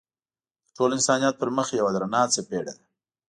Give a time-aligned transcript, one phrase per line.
[0.65, 2.83] د ټول انسانیت پر مخ یوه درنه څپېړه ده.